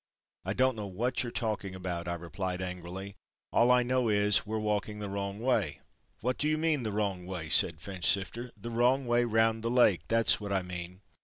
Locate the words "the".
4.97-5.11, 6.81-6.91, 8.57-8.71, 9.61-9.69